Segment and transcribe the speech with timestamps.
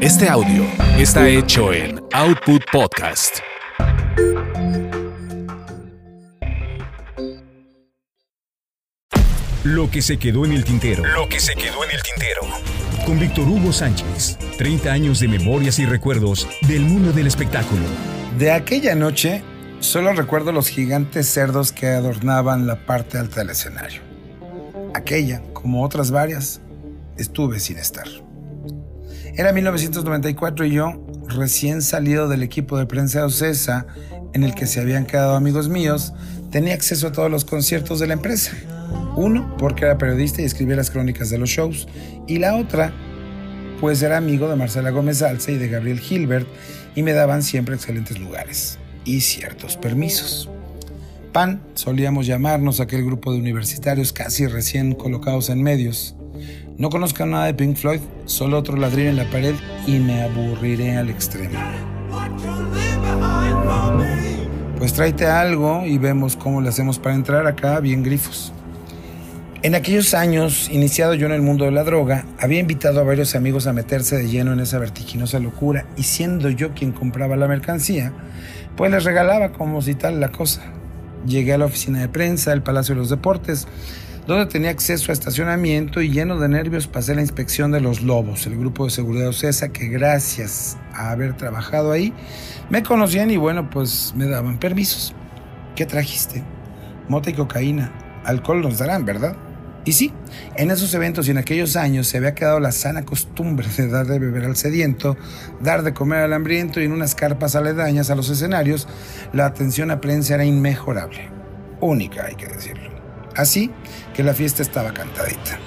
[0.00, 0.64] Este audio
[0.96, 3.40] está hecho en Output Podcast.
[9.64, 11.04] Lo que se quedó en el tintero.
[11.04, 12.40] Lo que se quedó en el tintero.
[13.04, 14.38] Con Víctor Hugo Sánchez.
[14.56, 17.82] 30 años de memorias y recuerdos del mundo del espectáculo.
[18.38, 19.42] De aquella noche,
[19.80, 24.00] solo recuerdo los gigantes cerdos que adornaban la parte alta del escenario.
[24.94, 26.62] Aquella, como otras varias,
[27.18, 28.06] estuve sin estar.
[29.34, 33.86] Era 1994 y yo, recién salido del equipo de prensa de Ocesa,
[34.32, 36.12] en el que se habían quedado amigos míos,
[36.50, 38.52] tenía acceso a todos los conciertos de la empresa.
[39.16, 41.88] Uno, porque era periodista y escribía las crónicas de los shows,
[42.26, 42.92] y la otra,
[43.80, 46.48] pues era amigo de Marcela Gómez Alce y de Gabriel Gilbert
[46.94, 50.50] y me daban siempre excelentes lugares y ciertos permisos.
[51.32, 56.16] PAN solíamos llamarnos aquel grupo de universitarios casi recién colocados en medios.
[56.78, 60.96] No conozco nada de Pink Floyd, solo otro ladrillo en la pared y me aburriré
[60.96, 61.58] al extremo.
[64.78, 68.52] Pues tráete algo y vemos cómo le hacemos para entrar acá bien grifos.
[69.62, 73.34] En aquellos años, iniciado yo en el mundo de la droga, había invitado a varios
[73.34, 77.48] amigos a meterse de lleno en esa vertiginosa locura y siendo yo quien compraba la
[77.48, 78.12] mercancía,
[78.76, 80.62] pues les regalaba como si tal la cosa.
[81.26, 83.66] Llegué a la oficina de prensa del Palacio de los Deportes,
[84.28, 88.46] donde tenía acceso a estacionamiento y lleno de nervios pasé la inspección de los Lobos,
[88.46, 92.12] el grupo de seguridad OCESA que gracias a haber trabajado ahí
[92.68, 95.14] me conocían y bueno, pues me daban permisos.
[95.74, 96.44] ¿Qué trajiste?
[97.08, 97.90] Mota y cocaína.
[98.22, 99.34] Alcohol nos darán, ¿verdad?
[99.86, 100.12] Y sí,
[100.56, 104.06] en esos eventos y en aquellos años se había quedado la sana costumbre de dar
[104.06, 105.16] de beber al sediento,
[105.62, 108.88] dar de comer al hambriento y en unas carpas aledañas a los escenarios,
[109.32, 111.30] la atención a prensa era inmejorable.
[111.80, 112.97] Única, hay que decirlo.
[113.38, 113.70] Así
[114.14, 115.60] que la fiesta estaba cantadita.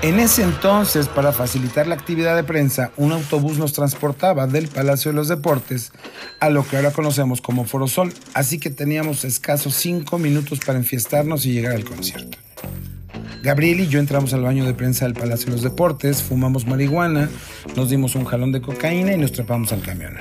[0.00, 5.10] En ese entonces, para facilitar la actividad de prensa, un autobús nos transportaba del Palacio
[5.10, 5.92] de los Deportes
[6.40, 10.78] a lo que ahora conocemos como Foro Sol, así que teníamos escasos cinco minutos para
[10.78, 12.38] enfiestarnos y llegar al concierto.
[13.42, 17.28] Gabriel y yo entramos al baño de prensa del Palacio de los Deportes, fumamos marihuana,
[17.76, 20.14] nos dimos un jalón de cocaína y nos trepamos al camión.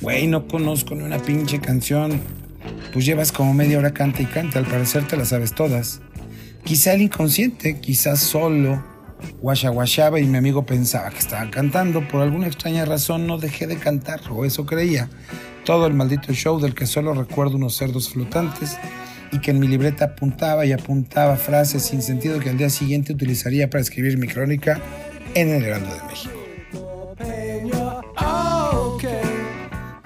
[0.00, 2.45] Güey, no conozco ni una pinche canción.
[2.92, 6.00] Pues llevas como media hora canta y canta, al parecer te las sabes todas.
[6.64, 8.82] Quizá el inconsciente, quizás solo,
[9.40, 12.06] guachaguachaba y mi amigo pensaba que estaba cantando.
[12.08, 15.08] Por alguna extraña razón no dejé de cantar, o eso creía.
[15.64, 18.78] Todo el maldito show del que solo recuerdo unos cerdos flotantes
[19.32, 23.12] y que en mi libreta apuntaba y apuntaba frases sin sentido que al día siguiente
[23.12, 24.80] utilizaría para escribir mi crónica
[25.34, 26.35] en el Heraldo de México.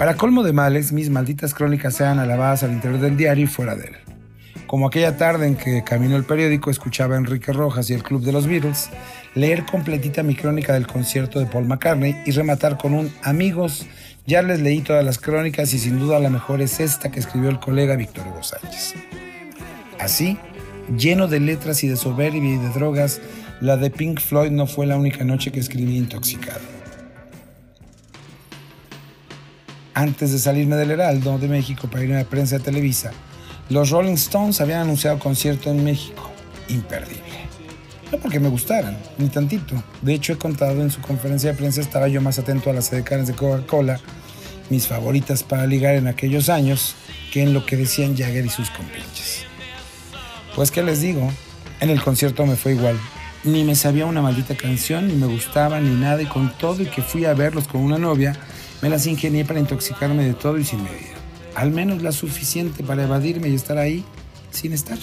[0.00, 3.76] Para colmo de males, mis malditas crónicas sean alabadas al interior del diario y fuera
[3.76, 3.96] de él.
[4.66, 8.22] Como aquella tarde en que camino el periódico, escuchaba a Enrique Rojas y el Club
[8.22, 8.88] de los Beatles,
[9.34, 13.86] leer completita mi crónica del concierto de Paul McCartney y rematar con un amigos,
[14.26, 17.50] ya les leí todas las crónicas y sin duda la mejor es esta que escribió
[17.50, 18.94] el colega Víctor Hugo Sánchez.
[19.98, 20.38] Así,
[20.96, 23.20] lleno de letras y de soberbia y de drogas,
[23.60, 26.79] la de Pink Floyd no fue la única noche que escribí intoxicado.
[30.00, 33.10] Antes de salirme del Heraldo de México para ir a la prensa de Televisa,
[33.68, 36.30] los Rolling Stones habían anunciado concierto en México.
[36.68, 37.20] Imperdible.
[38.10, 39.74] No porque me gustaran, ni tantito.
[40.00, 42.90] De hecho, he contado en su conferencia de prensa estaba yo más atento a las
[42.90, 44.00] edecanes de Coca-Cola,
[44.70, 46.94] mis favoritas para ligar en aquellos años,
[47.30, 49.44] que en lo que decían Jagger y sus compinches.
[50.56, 51.30] Pues, ¿qué les digo?
[51.80, 52.98] En el concierto me fue igual.
[53.44, 56.86] Ni me sabía una maldita canción, ni me gustaba, ni nada, y con todo y
[56.86, 58.34] que fui a verlos con una novia,
[58.82, 61.14] me las ingenié para intoxicarme de todo y sin medida.
[61.54, 64.04] Al menos la suficiente para evadirme y estar ahí
[64.50, 64.98] sin estar.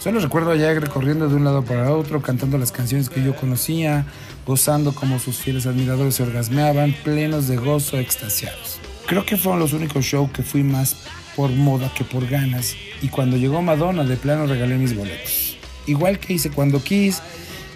[0.00, 3.36] Solo recuerdo a Jagger corriendo de un lado para otro, cantando las canciones que yo
[3.36, 4.04] conocía,
[4.44, 8.80] gozando como sus fieles admiradores se orgasmeaban, plenos de gozo, extasiados.
[9.06, 10.96] Creo que fueron los únicos shows que fui más
[11.36, 15.56] por moda que por ganas, y cuando llegó Madonna de plano regalé mis boletos.
[15.86, 17.22] Igual que hice cuando quis,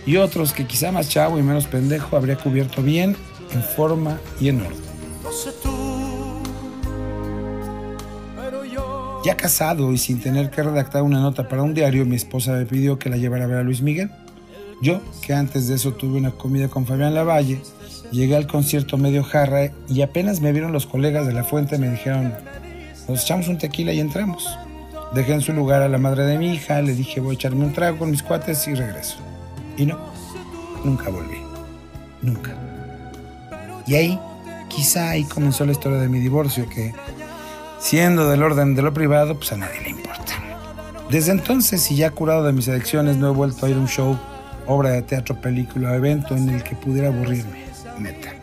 [0.04, 3.16] y otros que quizá más chavo y menos pendejo habría cubierto bien,
[3.52, 4.95] en forma y en orden.
[9.24, 12.64] Ya casado y sin tener que redactar una nota para un diario, mi esposa me
[12.64, 14.10] pidió que la llevara a ver a Luis Miguel.
[14.80, 17.60] Yo, que antes de eso tuve una comida con Fabián Lavalle,
[18.12, 21.90] llegué al concierto medio jarra y apenas me vieron los colegas de la fuente me
[21.90, 22.34] dijeron,
[23.08, 24.46] nos echamos un tequila y entramos.
[25.14, 27.64] Dejé en su lugar a la madre de mi hija, le dije voy a echarme
[27.64, 29.16] un trago con mis cuates y regreso.
[29.76, 29.98] Y no,
[30.84, 31.38] nunca volví.
[32.22, 32.54] Nunca.
[33.86, 34.20] Y ahí,
[34.76, 36.92] quizá ahí comenzó la historia de mi divorcio, que
[37.78, 40.34] siendo del orden de lo privado, pues a nadie le importa.
[41.10, 43.88] Desde entonces, y ya curado de mis adicciones, no he vuelto a ir a un
[43.88, 44.18] show
[44.66, 47.64] obra de teatro, película, evento en el que pudiera aburrirme.
[47.98, 48.34] Neta.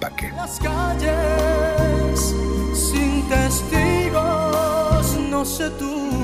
[0.00, 0.30] ¿Pa' qué?
[0.30, 2.34] Las calles
[2.72, 6.23] sin testigos, no sé tú.